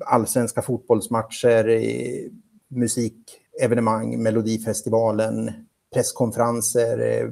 [0.00, 1.80] allsvenska fotbollsmatcher,
[2.68, 5.52] musikevenemang, Melodifestivalen,
[5.94, 7.30] presskonferenser,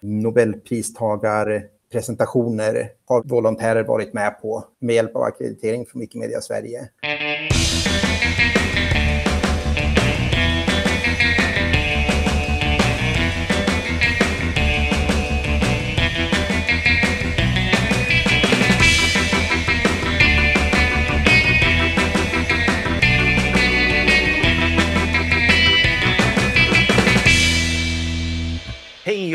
[0.00, 6.88] Nobelpristagarpresentationer har volontärer varit med på med hjälp av akkreditering från Wikimedia Sverige.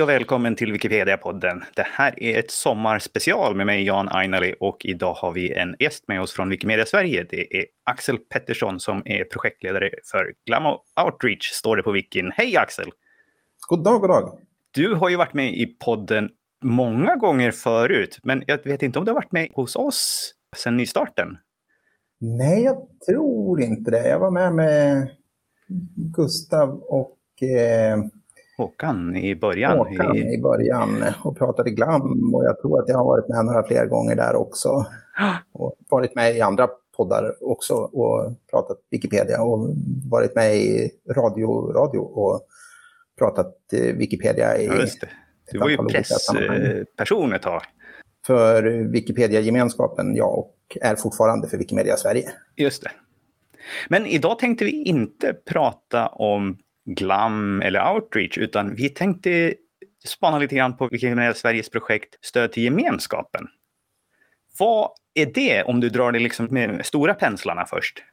[0.09, 1.63] Och välkommen till Wikipedia-podden.
[1.75, 6.07] Det här är ett sommarspecial med mig Jan Ainali och idag har vi en gäst
[6.07, 7.25] med oss från Wikimedia Sverige.
[7.29, 12.31] Det är Axel Pettersson som är projektledare för Glamo Outreach, står det på Wikin.
[12.35, 12.91] Hej Axel!
[13.67, 14.39] God dag, god dag!
[14.71, 16.29] Du har ju varit med i podden
[16.63, 20.77] många gånger förut, men jag vet inte om du har varit med hos oss sedan
[20.77, 21.37] nystarten?
[22.19, 24.07] Nej, jag tror inte det.
[24.07, 25.09] Jag var med med
[26.15, 28.18] Gustav och eh
[28.59, 29.77] Håkan i början.
[29.77, 30.33] Håkan i...
[30.33, 33.85] i början och pratade glam och jag tror att jag har varit med några fler
[33.85, 34.85] gånger där också.
[35.53, 39.75] Och varit med i andra poddar också och pratat Wikipedia och
[40.09, 42.41] varit med i radio, radio och
[43.17, 44.65] pratat eh, Wikipedia i...
[44.65, 45.09] Just det.
[45.51, 47.61] Du var ju pressperson ett tag.
[48.27, 52.29] För Wikipedia-gemenskapen, ja, och är fortfarande för Wikimedia Sverige.
[52.55, 52.91] Just det.
[53.89, 59.53] Men idag tänkte vi inte prata om glam eller outreach, utan vi tänkte
[60.05, 63.47] spana lite grann på Wikimedia Sveriges projekt Stöd till gemenskapen.
[64.59, 68.03] Vad är det om du drar det liksom med stora penslarna först?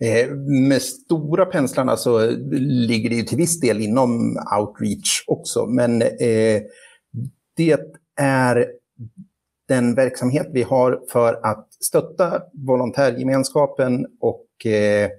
[0.00, 0.30] Eh,
[0.68, 2.30] med stora penslarna så
[2.60, 6.62] ligger det ju till viss del inom outreach också, men eh,
[7.56, 7.80] det
[8.20, 8.66] är
[9.68, 15.10] den verksamhet vi har för att stötta volontärgemenskapen och eh,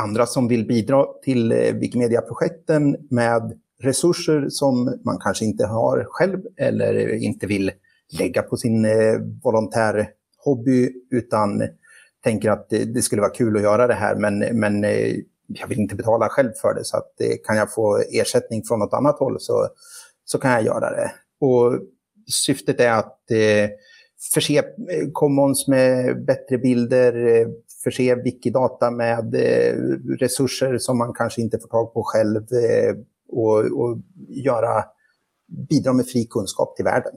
[0.00, 6.40] andra som vill bidra till eh, Wikimedia-projekten med resurser som man kanske inte har själv
[6.56, 7.72] eller inte vill
[8.18, 11.62] lägga på sin eh, volontärhobby utan
[12.24, 15.16] tänker att det, skulle vara kul att göra det här men, men eh,
[15.46, 17.12] jag vill inte betala själv för det så att
[17.46, 19.68] kan jag få ersättning från något annat håll så,
[20.24, 21.12] så kan jag göra det.
[21.40, 21.78] Och
[22.26, 23.18] syftet är att
[24.34, 24.62] förse
[25.12, 27.46] Commons med bättre bilder,
[27.84, 29.74] förse Wikidata med eh,
[30.18, 32.96] resurser som man kanske inte får tag på själv eh,
[33.28, 33.98] och, och
[34.28, 34.84] göra,
[35.68, 37.12] bidra med fri kunskap till världen.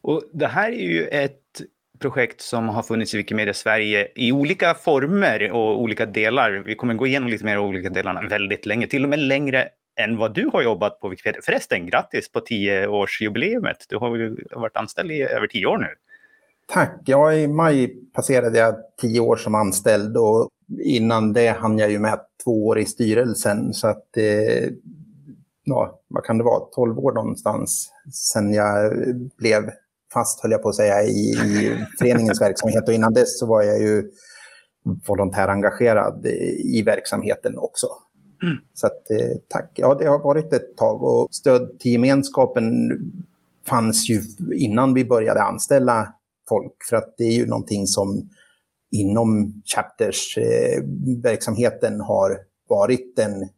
[0.00, 1.62] Och det här är ju ett
[1.98, 6.62] projekt som har funnits i Wikimedia Sverige i olika former och olika delar.
[6.66, 9.68] Vi kommer gå igenom lite mer av olika delarna väldigt länge, till och med längre
[10.00, 11.40] än vad du har jobbat på Wikipedia.
[11.44, 13.76] Förresten, grattis på tioårsjubileumet.
[13.88, 15.88] Du har ju varit anställd i över tio år nu.
[16.72, 17.02] Tack.
[17.04, 20.48] Ja, i maj passerade jag tio år som anställd och
[20.84, 23.74] innan det hann jag ju med två år i styrelsen.
[23.74, 24.70] Så att, eh,
[25.64, 28.92] ja, vad kan det vara, tolv år någonstans sen jag
[29.38, 29.70] blev
[30.12, 32.88] fast, höll jag på att säga, i, i föreningens verksamhet.
[32.88, 34.10] Och innan dess så var jag ju
[35.06, 36.26] volontärengagerad
[36.64, 37.86] i verksamheten också.
[38.42, 38.56] Mm.
[38.74, 39.70] Så att, eh, tack.
[39.74, 42.64] Ja, det har varit ett tag och stöd till gemenskapen
[43.68, 44.22] fanns ju
[44.54, 46.14] innan vi började anställa
[46.48, 46.72] folk.
[46.90, 48.28] För att det är ju någonting som
[48.92, 52.38] inom Chapters-verksamheten eh, har
[52.68, 53.48] varit en,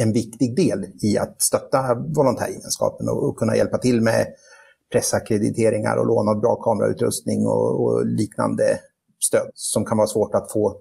[0.00, 4.26] en viktig del i att stötta volontärgemenskapen och, och kunna hjälpa till med
[4.92, 8.78] pressackrediteringar och lån av bra kamerautrustning och, och, liknande
[9.24, 10.76] stöd som kan vara svårt att få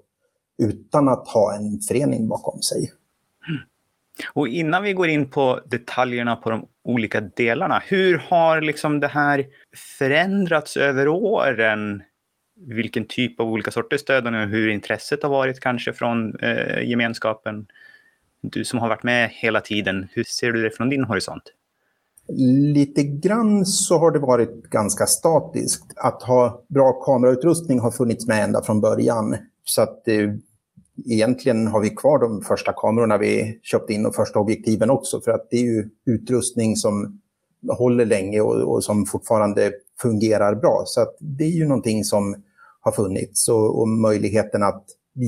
[0.57, 2.91] utan att ha en förening bakom sig.
[4.33, 9.07] Och innan vi går in på detaljerna på de olika delarna, hur har liksom det
[9.07, 9.45] här
[9.97, 12.03] förändrats över åren?
[12.67, 17.65] Vilken typ av olika sorters stöd och hur intresset har varit kanske från eh, gemenskapen?
[18.41, 21.43] Du som har varit med hela tiden, hur ser du det från din horisont?
[22.73, 25.93] Lite grann så har det varit ganska statiskt.
[25.95, 29.37] Att ha bra kamerautrustning har funnits med ända från början.
[29.63, 30.29] Så att eh,
[31.05, 35.31] egentligen har vi kvar de första kamerorna vi köpte in och första objektiven också för
[35.31, 37.21] att det är ju utrustning som
[37.77, 39.71] håller länge och, och som fortfarande
[40.01, 40.83] fungerar bra.
[40.85, 42.35] Så att det är ju någonting som
[42.81, 44.85] har funnits och, och möjligheten att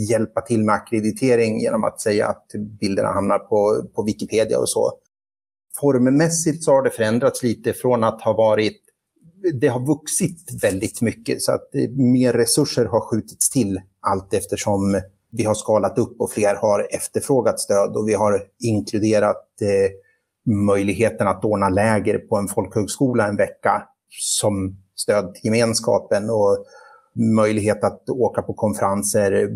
[0.10, 2.48] hjälpa till med akkreditering genom att säga att
[2.80, 4.92] bilderna hamnar på, på Wikipedia och så.
[5.80, 8.80] Formmässigt så har det förändrats lite från att ha varit
[9.54, 15.02] det har vuxit väldigt mycket så att mer resurser har skjutits till allt eftersom
[15.38, 19.92] vi har skalat upp och fler har efterfrågat stöd och vi har inkluderat eh,
[20.54, 26.30] möjligheten att ordna läger på en folkhögskola en vecka som stöd till gemenskapen.
[26.30, 26.66] Och
[27.16, 29.50] möjlighet att åka på konferenser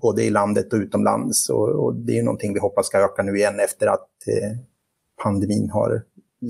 [0.00, 1.50] både i landet och utomlands.
[1.50, 4.58] Och, och det är någonting vi hoppas ska öka nu igen efter att eh,
[5.22, 6.02] pandemin har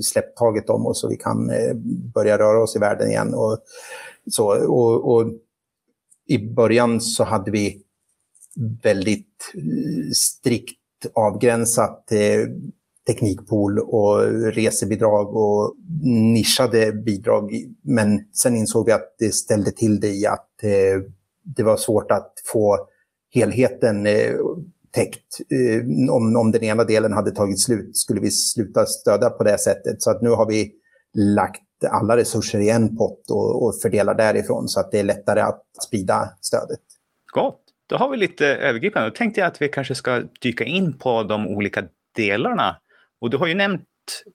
[0.03, 1.73] släppt taget om oss och vi kan eh,
[2.13, 3.33] börja röra oss i världen igen.
[3.33, 3.57] Och,
[4.31, 5.31] så, och, och
[6.27, 7.82] I början så hade vi
[8.83, 10.79] väldigt eh, strikt
[11.13, 12.47] avgränsat eh,
[13.07, 14.19] teknikpool och
[14.53, 15.75] resebidrag och
[16.33, 17.51] nischade bidrag.
[17.81, 21.01] Men sen insåg vi att det ställde till det i att eh,
[21.43, 22.87] det var svårt att få
[23.33, 24.35] helheten eh,
[24.91, 25.39] täckt.
[25.49, 29.57] Eh, om, om den ena delen hade tagit slut skulle vi sluta stödja på det
[29.57, 30.01] sättet.
[30.01, 30.71] Så att nu har vi
[31.13, 35.41] lagt alla resurser i en pott och, och fördelar därifrån så att det är lättare
[35.41, 36.79] att sprida stödet.
[37.33, 37.62] Gott.
[37.93, 39.09] Då har vi lite övergripande.
[39.09, 41.83] Då tänkte jag att vi kanske ska dyka in på de olika
[42.15, 42.77] delarna.
[43.21, 43.83] Och du har ju nämnt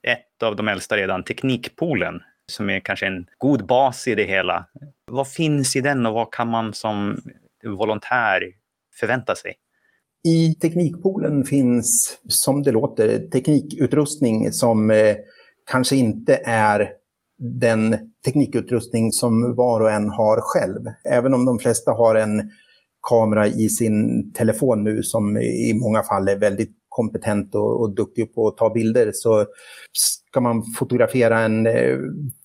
[0.02, 2.20] ett av de äldsta redan, Teknikpoolen,
[2.52, 4.66] som är kanske en god bas i det hela.
[5.10, 7.20] Vad finns i den och vad kan man som
[7.64, 8.42] volontär
[9.00, 9.54] förvänta sig?
[10.28, 15.16] I Teknikpoolen finns, som det låter, teknikutrustning som eh,
[15.70, 16.90] kanske inte är
[17.38, 20.80] den teknikutrustning som var och en har själv.
[21.10, 22.50] Även om de flesta har en
[23.08, 28.34] kamera i sin telefon nu som i många fall är väldigt kompetent och, och duktig
[28.34, 29.46] på att ta bilder så
[29.92, 31.98] ska man fotografera en eh,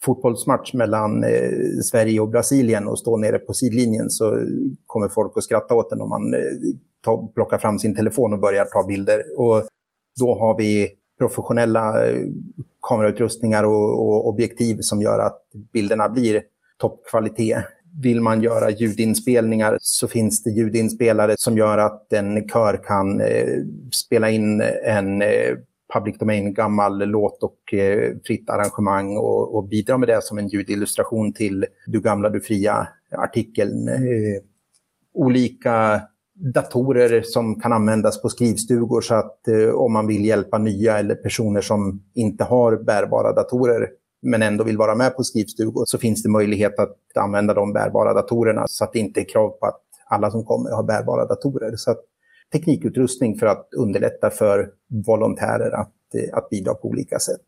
[0.05, 4.39] fotbollsmatch mellan eh, Sverige och Brasilien och stå nere på sidlinjen så
[4.85, 6.39] kommer folk att skratta åt en om man eh,
[7.03, 9.23] ta, plockar fram sin telefon och börjar ta bilder.
[9.37, 9.63] Och
[10.19, 10.89] då har vi
[11.19, 12.21] professionella eh,
[12.81, 15.41] kamerautrustningar och, och objektiv som gör att
[15.73, 16.41] bilderna blir
[16.77, 17.65] toppkvalitet.
[18.01, 23.47] Vill man göra ljudinspelningar så finns det ljudinspelare som gör att en kör kan eh,
[23.91, 25.57] spela in en eh,
[25.93, 30.47] public domain gammal låt och eh, fritt arrangemang och, och, bidra med det som en
[30.47, 33.87] ljudillustration till Du gamla, du fria artikeln.
[33.87, 34.41] Eh,
[35.13, 36.01] olika
[36.35, 41.15] datorer som kan användas på skrivstugor så att eh, om man vill hjälpa nya eller
[41.15, 43.89] personer som inte har bärbara datorer
[44.23, 48.13] men ändå vill vara med på skrivstugor så finns det möjlighet att använda de bärbara
[48.13, 51.75] datorerna så att det inte är krav på att alla som kommer har bärbara datorer.
[51.75, 51.99] Så att
[52.53, 54.69] teknikutrustning för att underlätta för
[55.07, 57.45] volontärer att, eh, att bidra på olika sätt.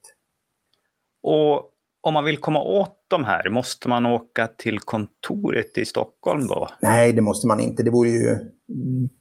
[1.24, 6.48] Och om man vill komma åt de här, måste man åka till kontoret i Stockholm
[6.48, 6.70] då?
[6.82, 7.84] Nej, det måste man inte.
[7.84, 8.38] Det vore ju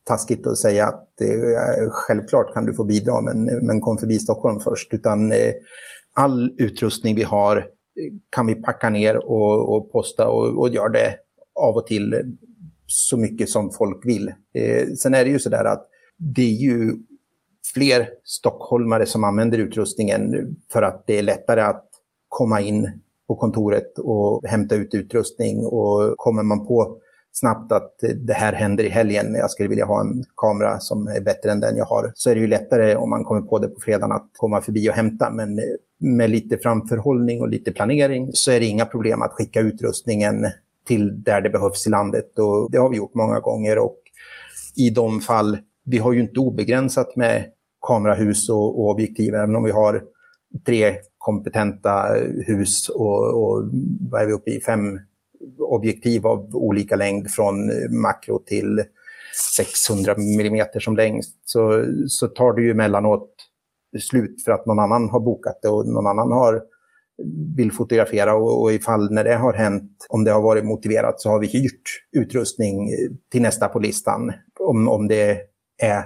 [0.05, 4.61] taskigt att säga att eh, självklart kan du få bidra, men, men kom förbi Stockholm
[4.61, 4.95] först.
[4.95, 5.53] Utan eh,
[6.15, 7.67] all utrustning vi har
[8.31, 11.17] kan vi packa ner och, och posta och, och gör det
[11.55, 12.35] av och till
[12.87, 14.33] så mycket som folk vill.
[14.55, 16.93] Eh, sen är det ju så där att det är ju
[17.75, 21.89] fler stockholmare som använder utrustningen för att det är lättare att
[22.29, 22.91] komma in
[23.29, 25.67] på kontoret och hämta ut utrustning.
[25.67, 26.99] Och kommer man på
[27.33, 31.21] snabbt att det här händer i helgen, jag skulle vilja ha en kamera som är
[31.21, 33.69] bättre än den jag har, så är det ju lättare om man kommer på det
[33.69, 35.31] på fredagen att komma förbi och hämta.
[35.31, 35.61] Men
[36.05, 40.47] med lite framförhållning och lite planering så är det inga problem att skicka utrustningen
[40.87, 42.39] till där det behövs i landet.
[42.39, 43.79] Och det har vi gjort många gånger.
[43.79, 43.99] Och
[44.77, 47.45] i de fall, vi har ju inte obegränsat med
[47.87, 50.03] kamerahus och, och objektiv, även om vi har
[50.67, 52.07] tre kompetenta
[52.47, 53.65] hus och, och
[54.11, 55.01] vad är vi uppe i, fem
[55.59, 57.71] objektiv av olika längd från
[58.01, 58.83] makro till
[59.57, 63.31] 600 mm som längst, så, så tar det ju emellanåt
[64.01, 66.63] slut för att någon annan har bokat det och någon annan har
[67.57, 71.31] vill fotografera och, och ifall när det har hänt, om det har varit motiverat, så
[71.31, 71.83] har vi hyrt
[72.13, 74.33] utrustning eh, till nästa på listan.
[74.61, 75.39] Om, om det
[75.83, 76.05] är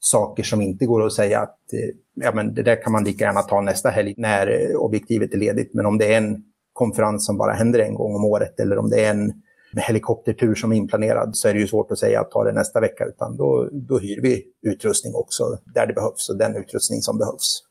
[0.00, 3.24] saker som inte går att säga att eh, ja, men det där kan man lika
[3.24, 5.74] gärna ta nästa helg när eh, objektivet är ledigt.
[5.74, 8.90] Men om det är en konferens som bara händer en gång om året eller om
[8.90, 9.32] det är en
[9.76, 12.80] helikoptertur som är inplanerad så är det ju svårt att säga att ta det nästa
[12.80, 15.44] vecka utan då, då hyr vi utrustning också
[15.74, 17.62] där det behövs och den utrustning som behövs.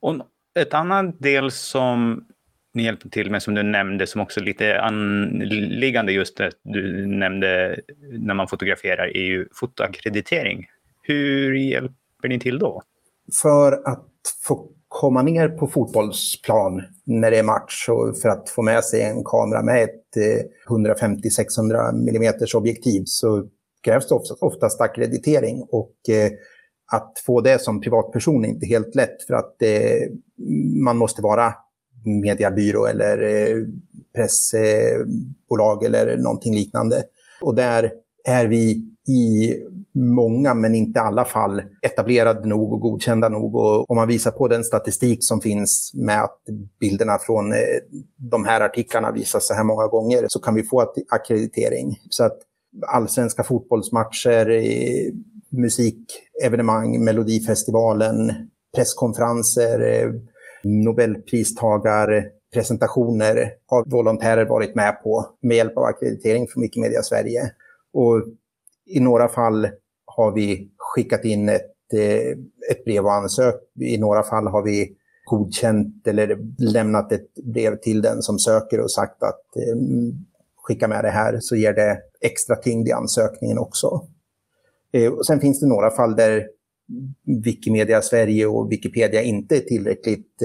[0.00, 0.14] Och
[0.54, 2.24] ett annat del som
[2.74, 7.06] ni hjälper till med som du nämnde som också är lite anliggande just det du
[7.06, 7.80] nämnde
[8.10, 10.66] när man fotograferar är ju fotoakkreditering.
[11.02, 12.82] Hur hjälper ni till då?
[13.42, 14.08] För att
[14.46, 19.02] få komma ner på fotbollsplan när det är match och för att få med sig
[19.02, 23.44] en kamera med ett eh, 150-600 mm objektiv så
[23.82, 25.66] krävs det oftast akkreditering.
[25.70, 26.30] Och eh,
[26.92, 30.08] att få det som privatperson är inte helt lätt för att eh,
[30.84, 31.54] man måste vara
[32.04, 33.18] mediebyrå eller
[34.14, 37.02] pressbolag eller någonting liknande.
[37.42, 37.92] Och där
[38.24, 38.70] är vi
[39.08, 39.54] i
[39.94, 43.54] många, men inte alla fall etablerade nog och godkända nog.
[43.54, 46.38] Och om man visar på den statistik som finns med att
[46.80, 47.58] bilderna från eh,
[48.16, 51.98] de här artiklarna visas så här många gånger så kan vi få akkreditering.
[52.10, 52.38] Så att
[52.86, 55.12] allsvenska fotbollsmatcher, eh,
[55.50, 58.32] musikevenemang, Melodifestivalen,
[58.76, 60.10] presskonferenser, eh,
[60.64, 67.50] Nobelpristagar Nobelpristagarpresentationer har volontärer varit med på med hjälp av akkreditering från Wikimedia Sverige.
[67.92, 68.24] Och
[68.86, 69.68] i några fall
[70.16, 72.30] har vi skickat in ett, eh,
[72.70, 73.80] ett brev och ansökt.
[73.80, 78.90] I några fall har vi godkänt eller lämnat ett brev till den som söker och
[78.90, 79.76] sagt att eh,
[80.56, 84.06] skicka med det här så ger det extra tyngd i ansökningen också.
[84.92, 86.46] Eh, och sen finns det några fall där
[87.44, 90.42] Wikimedia Sverige och Wikipedia inte är tillräckligt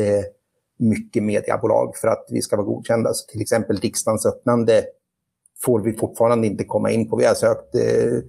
[0.80, 3.14] mycket mediebolag för att vi ska vara godkända.
[3.14, 4.84] Så till exempel riksdagens öppnande
[5.66, 7.18] får vi fortfarande inte komma in på.
[7.18, 8.20] Vi har sökt eh,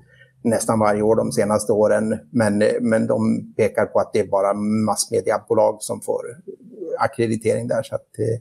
[0.42, 4.54] nästan varje år de senaste åren, men, men de pekar på att det är bara
[4.54, 6.22] massmediebolag som får
[6.98, 7.82] akkreditering där.
[7.82, 8.40] Så att, eh,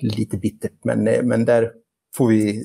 [0.00, 1.72] lite bittert, men, eh, men där
[2.14, 2.64] får vi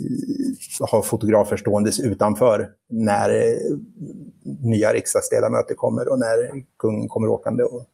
[0.91, 3.77] ha fotografer ståendes utanför när eh,
[4.61, 7.85] nya riksdagsledamöter kommer och när kungen kommer åkande och,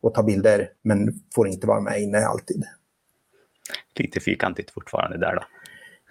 [0.00, 2.64] och tar bilder, men får inte vara med inne alltid.
[3.98, 5.42] Lite fyrkantigt fortfarande där då.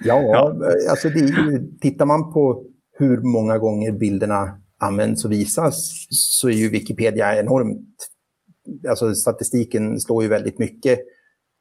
[0.03, 0.55] Ja, ja.
[0.89, 2.65] alltså det är ju, tittar man på
[3.01, 7.87] hur många gånger bilderna används och visas så är ju Wikipedia enormt,
[8.89, 10.99] alltså statistiken slår ju väldigt mycket.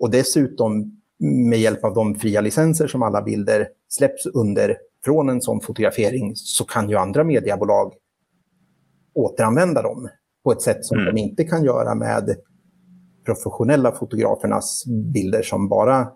[0.00, 5.40] Och dessutom med hjälp av de fria licenser som alla bilder släpps under från en
[5.40, 7.92] sån fotografering så kan ju andra mediebolag
[9.14, 10.09] återanvända dem
[10.44, 11.14] på ett sätt som mm.
[11.14, 12.37] de inte kan göra med
[13.25, 16.09] professionella fotografernas bilder som bara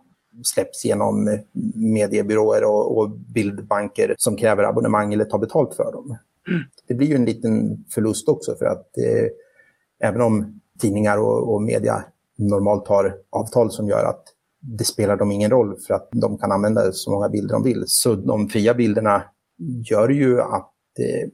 [0.42, 1.38] släpps genom
[1.74, 6.16] mediebyråer och, och bildbanker som kräver abonnemang eller tar betalt för dem.
[6.48, 6.62] Mm.
[6.86, 9.28] Det blir ju en liten förlust också för att eh,
[10.08, 12.04] även om tidningar och, och media
[12.36, 14.24] normalt har avtal som gör att
[14.60, 17.84] det spelar dem ingen roll för att de kan använda så många bilder de vill.
[17.86, 19.22] Så de fria bilderna
[19.90, 21.28] gör ju att eh,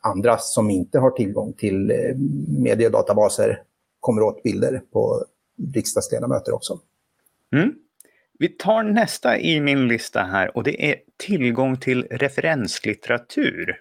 [0.00, 2.16] andra som inte har tillgång till eh,
[2.48, 3.62] mediedatabaser
[4.00, 5.24] kommer åt bilder på
[5.74, 6.80] riksdagsledamöter också.
[7.52, 7.74] Mm.
[8.38, 13.76] Vi tar nästa i min lista här och det är tillgång till referenslitteratur.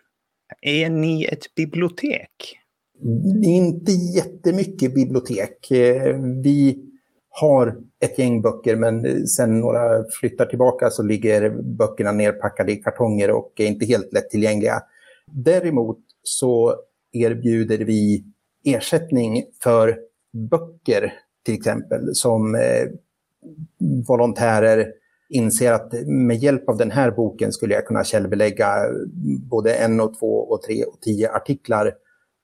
[0.61, 2.59] Är ni ett bibliotek?
[3.43, 5.71] Inte jättemycket bibliotek.
[5.71, 6.89] Eh, vi
[7.29, 12.75] har ett gäng böcker men eh, sen några flyttar tillbaka så ligger böckerna nerpackade i
[12.75, 14.81] kartonger och är inte helt lättillgängliga.
[15.31, 16.75] Däremot så
[17.11, 18.23] erbjuder vi
[18.65, 19.97] ersättning för
[20.49, 21.13] böcker
[21.45, 22.87] till exempel som eh,
[24.07, 24.87] volontärer
[25.29, 28.75] inser att med hjälp av den här boken skulle jag kunna källbelägga
[29.49, 31.91] både en och två och tre och tio artiklar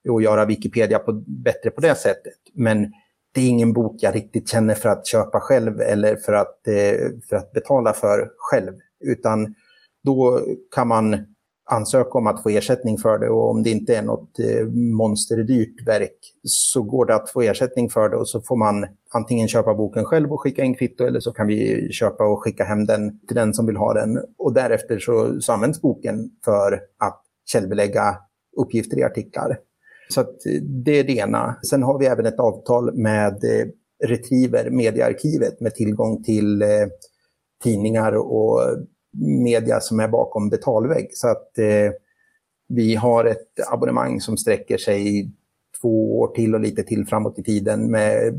[0.08, 2.32] och göra Wikipedia på, bättre på det sättet.
[2.54, 2.92] Men
[3.34, 7.08] det är ingen bok jag riktigt känner för att köpa själv eller för att, eh,
[7.28, 8.72] för att betala för själv.
[9.04, 9.54] Utan
[10.04, 10.40] då
[10.74, 11.29] kan man
[11.70, 15.86] ansöka om att få ersättning för det och om det inte är något eh, monsterdyrt
[15.86, 19.74] verk så går det att få ersättning för det och så får man antingen köpa
[19.74, 23.20] boken själv och skicka in kvitto eller så kan vi köpa och skicka hem den
[23.26, 24.18] till den som vill ha den.
[24.38, 27.22] Och därefter så, så används boken för att
[27.52, 28.16] källbelägga
[28.56, 29.58] uppgifter i artiklar.
[30.08, 30.26] Så eh,
[30.62, 31.56] det är det ena.
[31.70, 33.66] Sen har vi även ett avtal med eh,
[34.04, 36.64] Retriever, mediearkivet, med tillgång till
[37.64, 38.60] tidningar och
[39.18, 41.10] media som är bakom betalvägg.
[41.12, 41.92] Så att eh,
[42.68, 45.32] vi har ett abonnemang som sträcker sig
[45.80, 48.34] två år till och lite till framåt i tiden med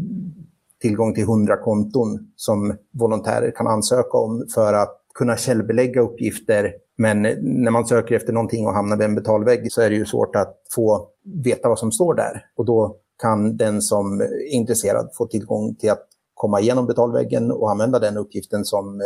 [0.82, 6.74] tillgång till 100 konton som volontärer kan ansöka om för att kunna källbelägga uppgifter.
[6.98, 10.06] Men när man söker efter någonting och hamnar vid en betalvägg så är det ju
[10.06, 11.08] svårt att få
[11.44, 12.46] veta vad som står där.
[12.56, 17.72] Och då kan den som är intresserad få tillgång till att komma igenom betalväggen och
[17.72, 19.06] använda den uppgiften som eh,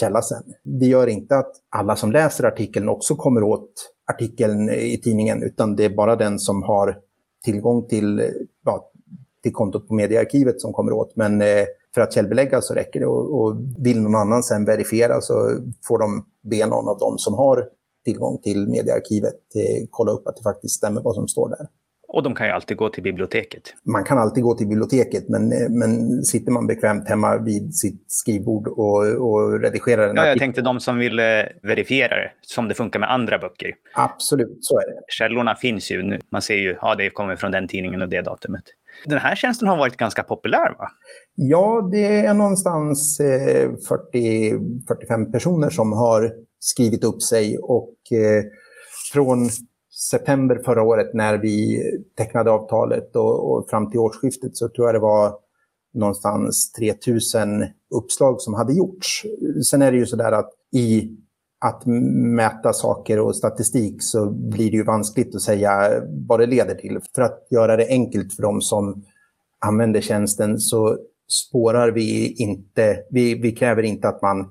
[0.00, 0.42] källa sen.
[0.64, 3.70] Det gör inte att alla som läser artikeln också kommer åt
[4.12, 6.98] artikeln i tidningen, utan det är bara den som har
[7.44, 8.30] tillgång till,
[8.64, 8.90] ja,
[9.42, 11.16] till kontot på mediearkivet som kommer åt.
[11.16, 13.06] Men eh, för att källbelägga så räcker det.
[13.06, 17.34] Och, och vill någon annan sen verifiera så får de be någon av dem som
[17.34, 17.68] har
[18.04, 21.66] tillgång till mediearkivet eh, kolla upp att det faktiskt stämmer vad som står där.
[22.12, 23.62] Och de kan ju alltid gå till biblioteket.
[23.84, 28.04] Man kan alltid gå till biblioteket, men, eh, men sitter man bekvämt hemma vid sitt
[28.06, 31.16] skrivbord och, och redigerar en Ja, jag tänkte de som vill
[31.62, 33.70] verifiera det, som det funkar med andra böcker.
[33.94, 35.02] Absolut, så är det.
[35.08, 36.20] Källorna finns ju nu.
[36.32, 38.64] Man ser ju, ja, det kommer från den tidningen och det datumet.
[39.06, 40.88] Den här tjänsten har varit ganska populär, va?
[41.34, 43.18] Ja, det är någonstans
[43.88, 48.44] 40, eh, 45 personer som har skrivit upp sig och eh,
[49.12, 49.48] från
[50.10, 51.82] september förra året när vi
[52.18, 55.34] tecknade avtalet och, och fram till årsskiftet så tror jag det var
[55.94, 59.22] någonstans 3000 uppslag som hade gjorts.
[59.70, 61.16] Sen är det ju så där att i
[61.64, 61.86] att
[62.36, 66.98] mäta saker och statistik så blir det ju vanskligt att säga vad det leder till.
[67.14, 69.04] För att göra det enkelt för de som
[69.58, 70.96] använder tjänsten så
[71.28, 74.50] spårar vi inte, vi, vi kräver inte att man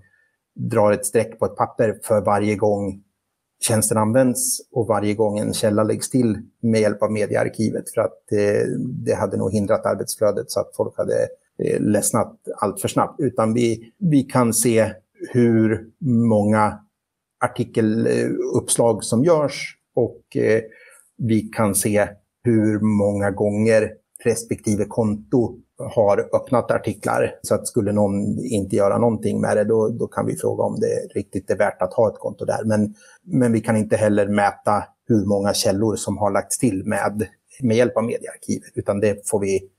[0.55, 3.03] drar ett streck på ett papper för varje gång
[3.61, 7.89] tjänsten används och varje gång en källa läggs till med hjälp av mediearkivet.
[7.89, 8.65] För att det,
[9.05, 11.27] det hade nog hindrat arbetsflödet så att folk hade
[11.63, 13.19] eh, ledsnat allt för snabbt.
[13.19, 14.91] Utan vi, vi kan se
[15.29, 16.79] hur många
[17.45, 20.61] artikeluppslag eh, som görs och eh,
[21.17, 22.07] vi kan se
[22.43, 23.91] hur många gånger
[24.23, 25.59] respektive konto
[25.89, 27.35] har öppnat artiklar.
[27.41, 30.79] Så att skulle någon inte göra någonting med det, då, då kan vi fråga om
[30.79, 32.63] det riktigt är värt att ha ett konto där.
[32.63, 37.27] Men, men vi kan inte heller mäta hur många källor som har lagts till med,
[37.61, 39.69] med hjälp av mediearkivet, utan det får vi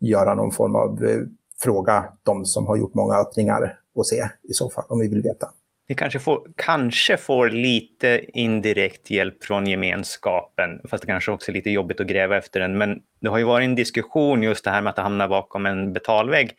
[0.00, 1.20] göra någon form av eh,
[1.60, 5.22] fråga de som har gjort många öppningar och se i så fall, om vi vill
[5.22, 5.48] veta.
[5.88, 11.54] Ni kanske får, kanske får lite indirekt hjälp från gemenskapen, fast det kanske också är
[11.54, 12.78] lite jobbigt att gräva efter den.
[12.78, 15.92] Men det har ju varit en diskussion just det här med att hamna bakom en
[15.92, 16.52] betalvägg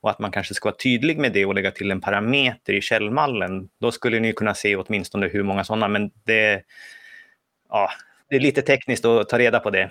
[0.00, 2.80] och att man kanske ska vara tydlig med det och lägga till en parameter i
[2.80, 3.68] källmallen.
[3.80, 6.62] Då skulle ni kunna se åtminstone hur många sådana, men det,
[7.68, 7.88] ja,
[8.30, 9.90] det är lite tekniskt att ta reda på det.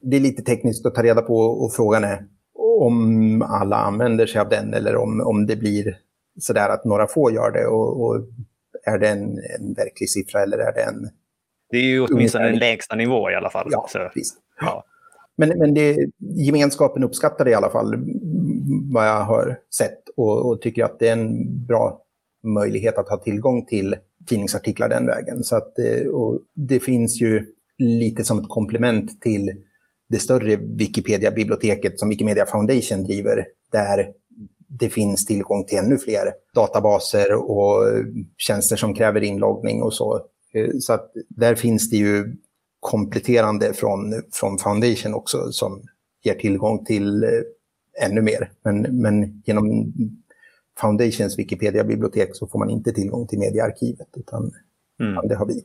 [0.00, 4.40] Det är lite tekniskt att ta reda på och frågan är om alla använder sig
[4.40, 5.96] av den eller om, om det blir
[6.40, 8.26] sådär att några få gör det och, och
[8.84, 11.10] är det en, en, verklig siffra eller är det en...
[11.70, 13.68] Det är ju åtminstone en lägsta nivå i alla fall.
[13.70, 13.98] Ja, så.
[13.98, 14.34] precis.
[14.60, 14.84] Ja.
[15.36, 17.94] Men, men det, gemenskapen uppskattar det i alla fall,
[18.92, 22.02] vad jag har sett och, och, tycker att det är en bra
[22.42, 23.96] möjlighet att ha tillgång till
[24.26, 25.44] tidningsartiklar den vägen.
[25.44, 26.06] Så att, eh,
[26.54, 27.46] det finns ju
[27.78, 29.52] lite som ett komplement till
[30.08, 34.12] det större Wikipedia-biblioteket som Wikimedia Foundation driver, där
[34.78, 37.82] det finns tillgång till ännu fler databaser och
[38.36, 40.20] tjänster som kräver inloggning och så.
[40.54, 42.36] Eh, så att där finns det ju
[42.80, 45.82] kompletterande från, från Foundation också som
[46.22, 48.50] ger tillgång till eh, ännu mer.
[48.64, 49.92] Men, men genom
[50.80, 54.52] Foundations Wikipedia-bibliotek så får man inte tillgång till mediearkivet, utan
[55.00, 55.28] mm.
[55.28, 55.64] det har vi.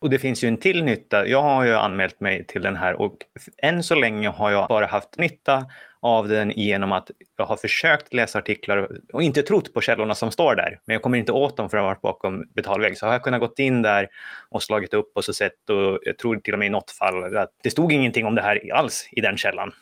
[0.00, 1.26] Och det finns ju en till nytta.
[1.26, 3.16] Jag har ju anmält mig till den här och
[3.62, 5.66] än så länge har jag bara haft nytta
[6.00, 10.30] av den genom att jag har försökt läsa artiklar och inte trott på källorna som
[10.30, 10.80] står där.
[10.84, 12.98] Men jag kommer inte åt dem för att ha varit bakom betalvägg.
[12.98, 14.08] Så har jag kunnat gått in där
[14.48, 17.36] och slagit upp och så sett och jag tror till och med i något fall
[17.36, 19.72] att det stod ingenting om det här alls i den källan.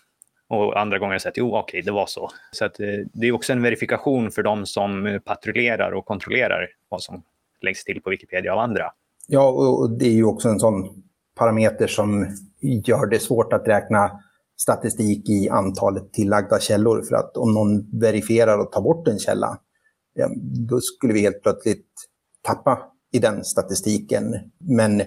[0.49, 2.31] Och andra gånger har jag sett, jo okej, det var så.
[2.53, 6.69] Så att, eh, det är också en verifikation för de som eh, patrullerar och kontrollerar
[6.89, 7.23] vad som
[7.61, 8.93] läggs till på Wikipedia av andra.
[9.27, 11.03] Ja, och det är ju också en sån
[11.35, 12.27] parameter som
[12.61, 14.21] gör det svårt att räkna
[14.57, 17.03] statistik i antalet tillagda källor.
[17.03, 19.61] För att om någon verifierar och tar bort en källa,
[20.15, 20.31] ja,
[20.69, 21.87] då skulle vi helt plötsligt
[22.43, 24.35] tappa i den statistiken.
[24.59, 25.03] Men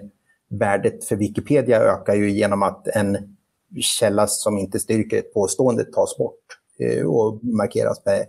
[0.49, 3.37] värdet för Wikipedia ökar ju genom att en
[3.81, 6.45] källa som inte styrker ett påstående tas bort
[6.79, 8.25] eh, och markeras med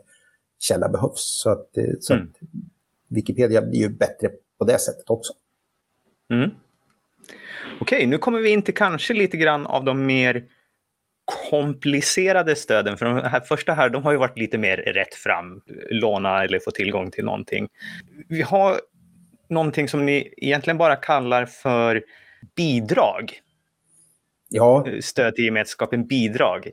[0.58, 1.40] källa behövs.
[1.42, 2.26] Så att, eh, så mm.
[2.26, 2.48] att
[3.08, 5.32] Wikipedia blir ju bättre på det sättet också.
[6.30, 6.50] Mm.
[7.80, 10.44] Okej, okay, nu kommer vi in till kanske lite grann av de mer
[11.50, 12.96] komplicerade stöden.
[12.96, 15.60] För de här första här, de har ju varit lite mer rätt fram,
[15.90, 17.68] låna eller få tillgång till någonting.
[18.28, 18.80] Vi har
[19.48, 22.02] någonting som ni egentligen bara kallar för
[22.56, 23.40] bidrag.
[24.48, 24.86] Ja.
[25.00, 26.70] Stöd till gemenskapen bidrag.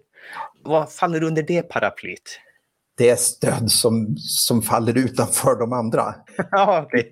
[0.64, 2.40] Vad faller under det paraplyt?
[2.98, 6.16] Det är stöd som, som faller utanför de andra.
[6.52, 7.04] Ja, okay.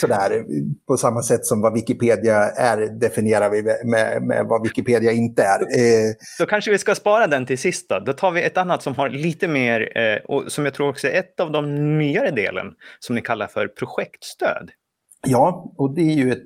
[0.00, 0.44] Sådär,
[0.86, 5.60] på samma sätt som vad Wikipedia är definierar vi med, med vad Wikipedia inte är.
[5.60, 7.88] Eh, Då kanske vi ska spara den till sist.
[7.88, 10.88] Då, då tar vi ett annat som har lite mer, eh, och som jag tror
[10.88, 12.66] också är ett av de nyare delen,
[13.00, 14.70] som ni kallar för projektstöd.
[15.26, 16.44] Ja, och det är ju ett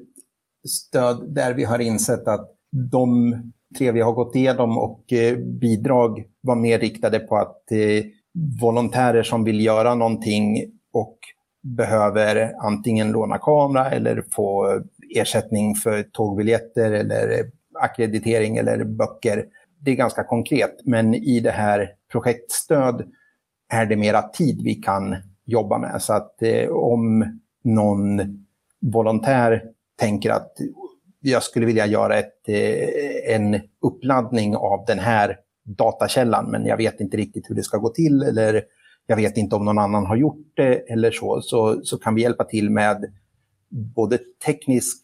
[0.68, 2.48] stöd där vi har insett att
[2.92, 3.34] de
[3.78, 8.04] tre vi har gått igenom och eh, bidrag var mer riktade på att eh,
[8.60, 11.18] volontärer som vill göra någonting och
[11.62, 14.80] behöver antingen låna kamera eller få
[15.16, 19.44] ersättning för tågbiljetter eller akkreditering eller böcker.
[19.80, 23.12] Det är ganska konkret, men i det här projektstöd
[23.72, 26.02] är det mera tid vi kan jobba med.
[26.02, 28.20] Så att eh, om någon
[28.80, 29.62] volontär
[29.98, 30.52] tänker att
[31.20, 37.00] jag skulle vilja göra ett, eh, en uppladdning av den här datakällan, men jag vet
[37.00, 38.62] inte riktigt hur det ska gå till eller
[39.06, 42.22] jag vet inte om någon annan har gjort det eller så, så, så kan vi
[42.22, 43.12] hjälpa till med
[43.96, 44.98] både teknisk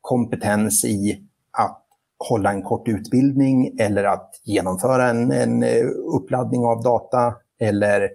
[0.00, 1.22] kompetens i
[1.58, 1.84] att
[2.28, 8.08] hålla en kort utbildning eller att genomföra en, en eh, uppladdning av data eller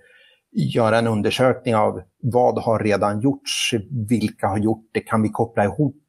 [0.51, 3.73] göra en undersökning av vad har redan gjorts,
[4.09, 6.03] vilka har gjort det, kan vi koppla ihop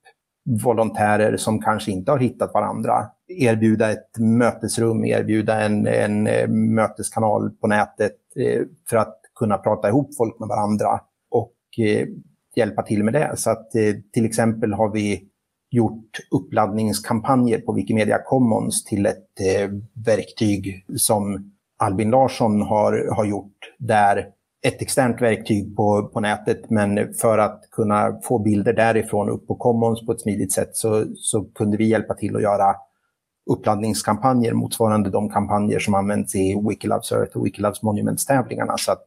[0.48, 7.50] volontärer som kanske inte har hittat varandra, erbjuda ett mötesrum, erbjuda en, en eh, möteskanal
[7.50, 12.08] på nätet eh, för att kunna prata ihop folk med varandra och eh,
[12.56, 13.32] hjälpa till med det.
[13.36, 13.70] Så att
[14.12, 15.24] till exempel har vi
[15.70, 19.26] gjort uppladdningskampanjer på Wikimedia Commons till ett
[20.06, 24.26] verktyg som Albin Larsson har, har gjort, där
[24.62, 29.54] ett externt verktyg på, på nätet, men för att kunna få bilder därifrån upp på
[29.54, 32.74] Commons på ett smidigt sätt så, så kunde vi hjälpa till att göra
[33.50, 39.04] uppladdningskampanjer motsvarande de kampanjer som används i Wikiloves Earth och Wikiloves Monuments-tävlingarna så att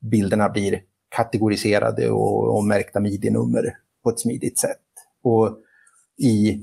[0.00, 4.78] bilderna blir kategoriserade och, och märkta midi-nummer på ett smidigt sätt.
[5.22, 5.58] Och
[6.18, 6.60] i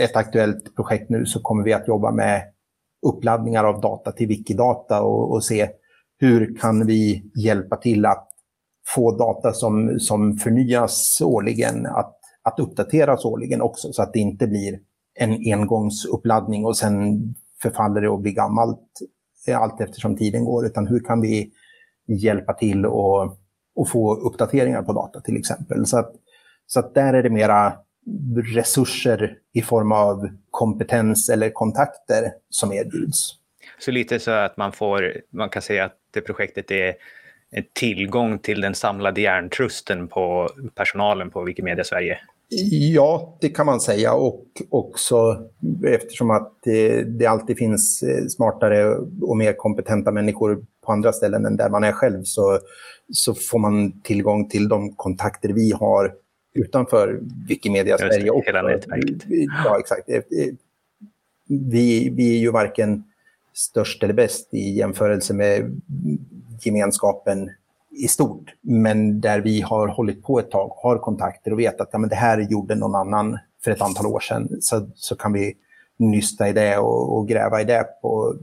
[0.00, 2.42] ett aktuellt projekt nu så kommer vi att jobba med
[3.06, 5.68] uppladdningar av data till Wikidata och, och se
[6.24, 8.28] hur kan vi hjälpa till att
[8.86, 14.46] få data som, som förnyas årligen, att, att uppdateras årligen också så att det inte
[14.46, 14.78] blir
[15.14, 17.20] en engångsuppladdning och sen
[17.62, 18.88] förfaller det och blir gammalt
[19.48, 21.50] eh, allt eftersom tiden går, utan hur kan vi
[22.06, 23.38] hjälpa till och,
[23.74, 25.86] och få uppdateringar på data till exempel.
[25.86, 26.12] Så att,
[26.66, 27.72] så att där är det mera
[28.54, 33.30] resurser i form av kompetens eller kontakter som erbjuds.
[33.78, 36.94] Så lite så att man får, man kan säga att det projektet är
[37.50, 42.18] en tillgång till den samlade hjärntrusten på personalen på Wikimedia Sverige?
[42.70, 45.48] Ja, det kan man säga och också
[45.86, 51.46] eftersom att det, det, alltid finns eh, smartare och mer kompetenta människor på andra ställen
[51.46, 52.58] än där man är själv så,
[53.12, 56.14] så får man tillgång till de kontakter vi har
[56.54, 58.46] utanför Wikimedia Sverige också.
[58.46, 59.22] Hela nätverket.
[59.64, 60.08] Ja, exakt.
[60.08, 60.54] Eh, eh,
[61.48, 63.04] vi, vi är ju varken
[63.54, 65.80] störst eller bäst i jämförelse med
[66.60, 67.50] gemenskapen
[67.90, 68.54] i stort.
[68.60, 72.10] Men där vi har hållit på ett tag, har kontakter och vet att ja, men
[72.10, 75.54] det här gjorde någon annan för ett antal år sedan, så, så kan vi
[75.96, 78.34] nysta i det och, och gräva i det på,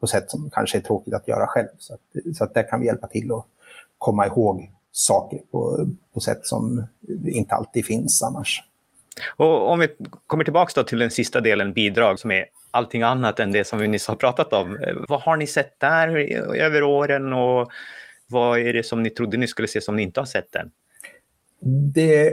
[0.00, 1.68] på sätt som kanske är tråkigt att göra själv.
[1.78, 2.00] Så, att,
[2.36, 3.46] så att där kan vi hjälpa till att
[3.98, 6.86] komma ihåg saker på, på sätt som
[7.26, 8.62] inte alltid finns annars.
[9.36, 9.88] Och om vi
[10.26, 12.44] kommer tillbaka till den sista delen, bidrag, som är
[12.76, 14.76] allting annat än det som vi nyss har pratat om.
[14.76, 16.08] Eh, vad har ni sett där
[16.54, 17.70] över åren och
[18.28, 20.70] vad är det som ni trodde ni skulle se som ni inte har sett än?
[21.94, 22.32] Det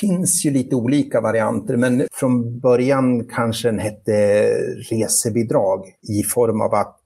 [0.00, 4.44] finns ju lite olika varianter, men från början kanske den hette
[4.90, 6.96] resebidrag i form av att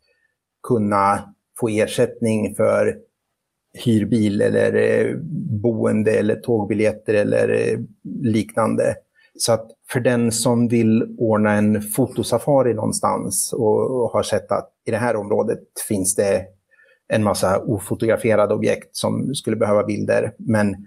[0.63, 2.97] kunna få ersättning för
[3.85, 5.17] hyrbil eller eh,
[5.63, 7.79] boende eller tågbiljetter eller eh,
[8.23, 8.95] liknande.
[9.39, 14.91] Så att för den som vill ordna en fotosafari någonstans och, har sett att i
[14.91, 16.47] det här området finns det
[17.09, 20.33] en massa ofotograferade objekt som skulle behöva bilder.
[20.39, 20.87] Men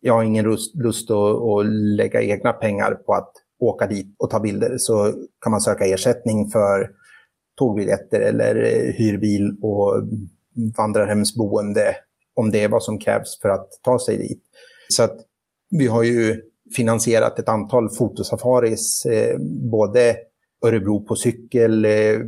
[0.00, 4.40] jag har ingen lust att, att lägga egna pengar på att åka dit och ta
[4.40, 4.78] bilder.
[4.78, 6.90] Så kan man söka ersättning för
[7.58, 10.02] tågbiljetter eller eh, hyrbil och
[10.76, 11.96] vandrarhemsboende
[12.34, 14.42] om det är vad som krävs för att ta sig dit.
[14.88, 15.16] Så att
[15.70, 16.42] vi har ju
[16.76, 19.38] finansierat ett antal fotosafaris, eh,
[19.70, 20.16] både
[20.66, 22.20] Örebro på cykel, eh,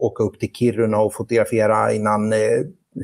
[0.00, 2.38] åka upp till Kiruna och fotografera innan eh,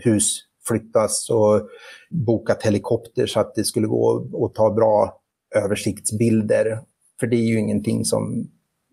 [0.05, 1.69] hus flyttas och
[2.11, 5.21] bokat helikopter så att det skulle gå att ta bra
[5.57, 6.81] översiktsbilder.
[7.21, 8.49] För det är ju ingenting som,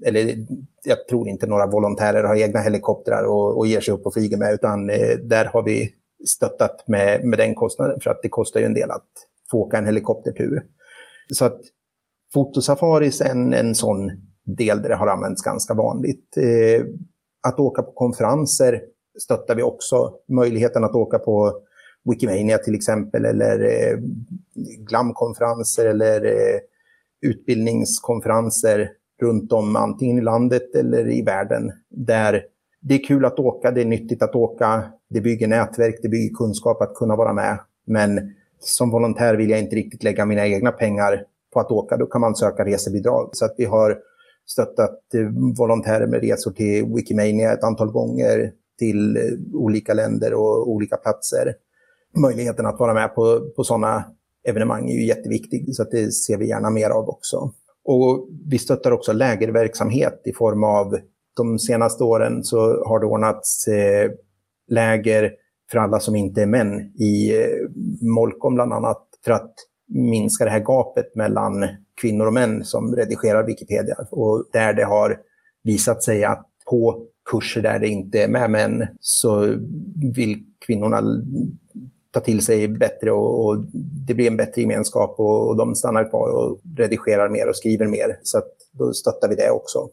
[0.06, 0.36] eller
[0.84, 4.38] jag tror inte några volontärer har egna helikoptrar och, och ger sig upp och flyger
[4.38, 5.94] med, utan eh, där har vi
[6.28, 9.10] stöttat med, med den kostnaden för att det kostar ju en del att
[9.52, 10.64] få åka en helikoptertur.
[11.32, 11.62] Så att
[12.34, 14.12] fotosafaris är en, en sån
[14.46, 16.38] del där det har använts ganska vanligt.
[16.38, 16.86] Eh,
[17.48, 18.82] att åka på konferenser
[19.20, 20.14] stöttar vi också.
[20.28, 21.62] Möjligheten att åka på
[22.10, 23.98] Wikimania till exempel eller eh,
[24.90, 26.60] GLAM-konferenser eller eh,
[27.22, 28.90] utbildningskonferenser
[29.22, 31.72] runt om antingen i landet eller i världen.
[31.90, 32.44] Där
[32.82, 36.36] det är kul att åka, det är nyttigt att åka, det bygger nätverk, det bygger
[36.36, 37.60] kunskap att kunna vara med.
[37.88, 38.34] Men
[38.68, 41.24] som volontär vill jag inte riktigt lägga mina egna pengar
[41.54, 41.98] på att åka.
[41.98, 43.30] Då kan man söka resebidrag.
[43.34, 43.98] Så att vi har
[44.46, 49.24] stöttat eh, volontärer med resor till Wikimania ett antal gånger till eh,
[49.54, 51.54] olika länder och olika platser.
[52.18, 54.04] Möjligheten att vara med på, på sådana
[54.48, 57.52] evenemang är ju jätteviktig, så att det ser vi gärna mer av också.
[57.86, 60.98] Och vi stöttar också lägerverksamhet i form av
[61.36, 64.12] de senaste åren så har det ordnats eh,
[64.68, 65.32] läger
[65.72, 67.48] för alla som inte är män i eh,
[68.02, 69.02] Molkom bland annat.
[69.26, 69.54] För att
[69.88, 71.68] minska det här gapet mellan
[72.02, 73.96] kvinnor och män som redigerar Wikipedia.
[74.12, 75.18] Och där det har
[75.64, 79.56] visat sig att på kurser där det inte är med män så
[80.16, 81.02] vill kvinnorna
[82.12, 83.66] ta till sig bättre och, och
[84.08, 87.88] det blir en bättre gemenskap och, och, de stannar kvar och redigerar mer och skriver
[87.88, 88.20] mer.
[88.24, 89.90] Så att då stöttar vi det också.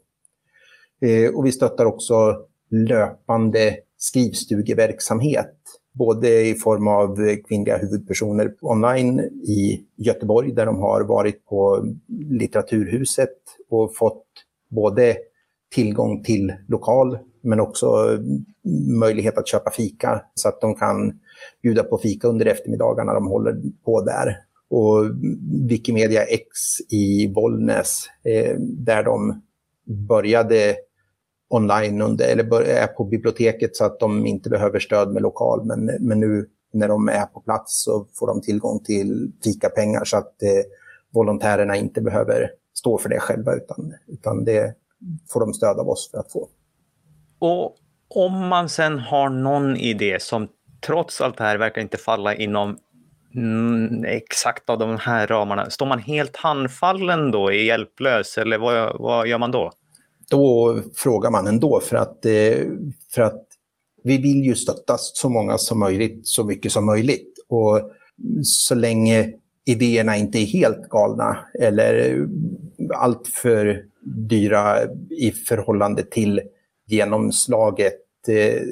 [1.00, 2.36] Eh, och vi stöttar också
[2.70, 5.56] löpande skrivstugeverksamhet.
[5.92, 11.86] Både i form av kvinnliga huvudpersoner online i Göteborg där de har varit på
[12.30, 13.36] Litteraturhuset
[13.70, 14.24] och fått
[14.70, 15.16] både
[15.74, 18.18] tillgång till lokal men också
[19.00, 21.20] möjlighet att köpa fika så att de kan
[21.62, 24.36] bjuda på fika under eftermiddagarna de håller på där.
[24.70, 25.04] Och
[25.68, 26.48] Wikimedia X
[26.90, 29.42] i Bollnäs eh, där de
[30.08, 30.76] började
[31.52, 35.64] online under, eller är på biblioteket så att de inte behöver stöd med lokal.
[35.64, 40.16] Men, men nu när de är på plats så får de tillgång till fikapengar så
[40.16, 40.48] att eh,
[41.10, 44.74] volontärerna inte behöver stå för det själva utan, utan det
[45.32, 46.48] får de stöd av oss för att få.
[47.38, 47.76] Och
[48.08, 50.48] om man sen har någon idé som
[50.86, 52.78] trots allt det här verkar inte falla inom
[53.34, 59.00] mm, exakt av de här ramarna, står man helt handfallen då, är hjälplös eller vad,
[59.00, 59.72] vad gör man då?
[60.32, 62.66] Då frågar man ändå för att, eh,
[63.14, 63.46] för att
[64.04, 67.38] vi vill ju stötta så många som möjligt, så mycket som möjligt.
[67.48, 67.80] Och
[68.42, 69.32] så länge
[69.64, 72.26] idéerna inte är helt galna eller
[72.94, 74.76] alltför dyra
[75.10, 76.40] i förhållande till
[76.86, 78.62] genomslaget eh,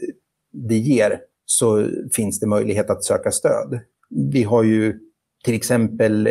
[0.52, 3.80] det ger så finns det möjlighet att söka stöd.
[4.08, 4.98] Vi har ju
[5.44, 6.28] till exempel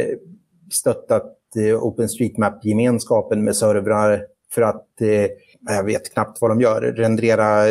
[0.71, 5.27] stöttat eh, OpenStreetMap-gemenskapen med servrar för att, eh,
[5.67, 7.65] jag vet knappt vad de gör, rendera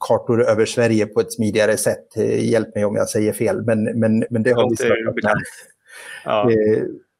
[0.00, 2.16] kartor över Sverige på ett smidigare sätt.
[2.38, 5.34] Hjälp mig om jag säger fel, men, men, men det har vi stöttat med.
[6.24, 6.50] Ja.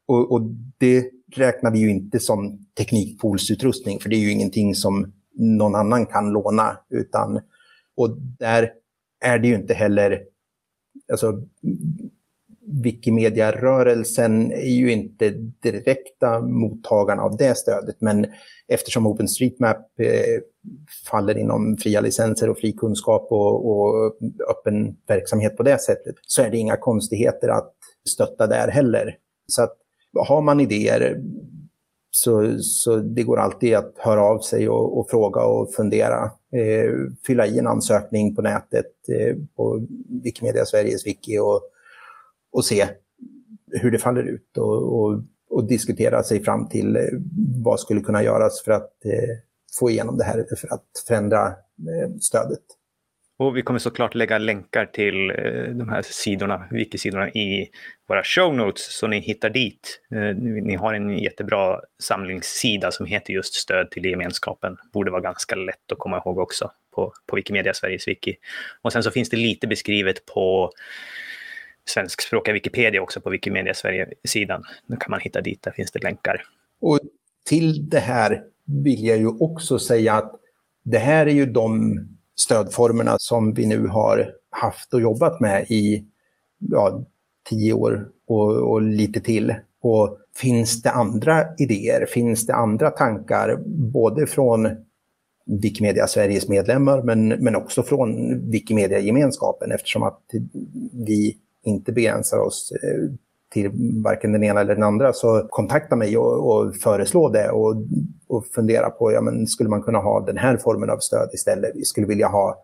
[0.05, 0.41] och, och
[0.77, 6.05] det räknar vi ju inte som teknikpoolsutrustning, för det är ju ingenting som någon annan
[6.05, 6.77] kan låna.
[6.89, 7.41] Utan,
[7.97, 8.71] och där
[9.19, 10.21] är det ju inte heller,
[11.11, 11.41] alltså
[12.67, 18.25] Wikimedia-rörelsen är ju inte direkta mottagarna av det stödet, men
[18.67, 20.41] eftersom OpenStreetMap eh,
[21.11, 24.15] faller inom fria licenser och fri kunskap och, och,
[24.49, 27.73] öppen verksamhet på det sättet, så är det inga konstigheter att
[28.09, 29.17] stötta där heller.
[29.47, 29.77] Så att
[30.27, 31.21] har man idéer
[32.11, 36.23] så, så det går alltid att höra av sig och, och fråga och fundera.
[36.53, 36.91] Eh,
[37.27, 39.87] fylla i en ansökning på nätet eh, på
[40.23, 41.61] Wikimedia Sveriges wiki och,
[42.55, 42.87] och se
[43.71, 47.01] hur det faller ut och, och, och diskutera sig fram till eh,
[47.63, 49.37] vad skulle kunna göras för att eh,
[49.79, 52.63] få igenom det här, för att förändra eh, stödet.
[53.37, 57.69] Och vi kommer såklart lägga länkar till eh, de här sidorna, wikisidorna i
[58.07, 60.01] våra show notes så ni hittar dit.
[60.11, 64.77] Eh, ni har en jättebra samlingssida som heter just stöd till gemenskapen.
[64.93, 68.35] Borde vara ganska lätt att komma ihåg också på, på Wikimedia Sveriges wiki.
[68.81, 70.71] Och sen så finns det lite beskrivet på
[71.89, 74.63] svenskspråkiga Wikipedia också på Wikimedia Sverige-sidan.
[74.87, 76.41] Då kan man hitta dit, där finns det länkar.
[76.81, 76.99] Och
[77.49, 78.43] till det här
[78.83, 80.35] vill jag ju också säga att
[80.83, 81.99] det här är ju de
[82.35, 86.05] stödformerna som vi nu har haft och jobbat med i
[86.59, 87.05] ja,
[87.49, 89.55] tio år och, och lite till.
[89.81, 94.69] Och finns det andra idéer, finns det andra tankar, både från
[95.61, 100.21] Wikimedia Sveriges medlemmar men, men också från Wikimedia-gemenskapen eftersom att
[101.07, 103.11] vi inte begränsar oss eh,
[103.53, 103.71] till
[104.03, 107.75] varken den ena eller den andra så kontakta mig och, och föreslå det och,
[108.27, 111.71] och fundera på, ja men skulle man kunna ha den här formen av stöd istället?
[111.75, 112.63] Vi skulle vilja ha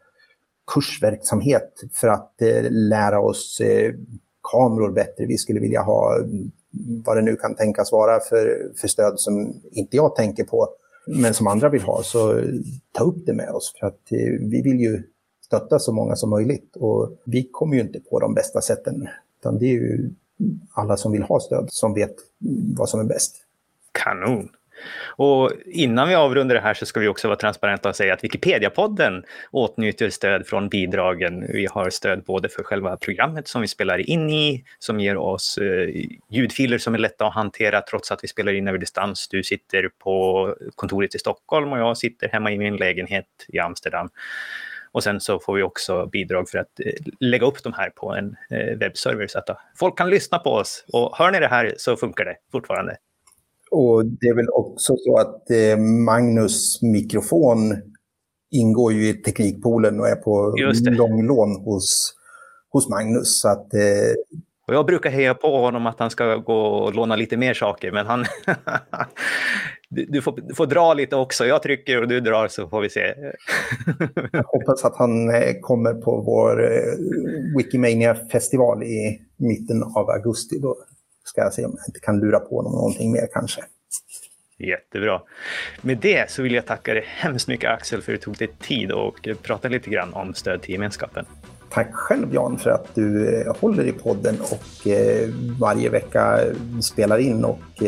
[0.74, 3.94] kursverksamhet för att eh, lära oss eh,
[4.52, 5.26] kameror bättre.
[5.26, 6.52] Vi skulle vilja ha mm,
[7.06, 10.68] vad det nu kan tänkas vara för, för stöd som inte jag tänker på,
[11.08, 12.04] men som andra vill ha.
[12.04, 12.42] Så
[12.92, 15.04] ta upp det med oss för att eh, vi vill ju
[15.52, 19.08] stötta så många som möjligt och vi kommer ju inte på de bästa sätten.
[19.40, 20.10] Utan det är ju
[20.74, 22.16] alla som vill ha stöd som vet
[22.78, 23.36] vad som är bäst.
[23.92, 24.50] Kanon!
[25.18, 28.24] Och innan vi avrundar det här så ska vi också vara transparenta och säga att
[28.24, 31.46] Wikipedia-podden åtnjuter stöd från bidragen.
[31.50, 35.58] Vi har stöd både för själva programmet som vi spelar in i, som ger oss
[35.58, 35.90] eh,
[36.30, 39.28] ljudfiler som är lätta att hantera trots att vi spelar in över distans.
[39.28, 44.10] Du sitter på kontoret i Stockholm och jag sitter hemma i min lägenhet i Amsterdam.
[44.94, 48.14] Och sen så får vi också bidrag för att eh, lägga upp de här på
[48.14, 50.86] en eh, webbserver så att folk kan lyssna på oss.
[50.94, 52.98] Och hör ni det här så funkar det fortfarande.
[53.72, 57.82] Och det är väl också så att eh, Magnus mikrofon
[58.52, 60.56] ingår ju i Teknikpoolen och är på
[60.92, 62.14] långlån hos,
[62.70, 63.42] hos Magnus.
[63.42, 63.68] Så att,
[64.68, 67.92] Och jag brukar heja på honom att han ska gå och låna lite mer saker,
[67.92, 68.26] men han...
[69.92, 71.46] du, du, får, du får dra lite också.
[71.46, 73.16] Jag trycker och du drar så får vi se.
[74.32, 76.94] jag hoppas att han eh, kommer på vår eh,
[77.58, 80.60] Wikimania-festival i mitten av augusti.
[80.60, 80.78] Då
[81.24, 83.62] ska jag se om jag inte kan lura på honom någonting mer kanske.
[84.58, 85.22] Jättebra.
[85.82, 88.48] Med det så vill jag tacka dig hemskt mycket Axel för att du tog dig
[88.48, 91.26] tid och prata lite grann om stöd till gemenskapen.
[91.70, 94.88] Tack själv Jan för att du eh, håller i podden och
[95.60, 96.40] varje vecka
[96.82, 97.84] spelar in och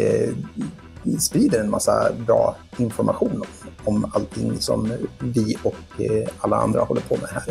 [1.05, 3.43] eh, sprider en massa bra information
[3.83, 5.75] om allting som vi och
[6.37, 7.43] alla andra håller på med här.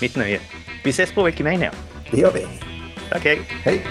[0.00, 0.40] Mitt nöje.
[0.84, 1.72] Vi ses på Wikimania.
[2.10, 2.46] Det gör vi.
[3.16, 3.40] Okej.
[3.40, 3.56] Okay.
[3.62, 3.86] Hej.